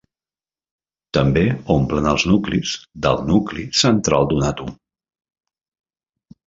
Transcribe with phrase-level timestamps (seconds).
[1.17, 1.43] També
[1.75, 2.73] omplen els nuclis
[3.07, 4.77] del nucli central d'un àtom.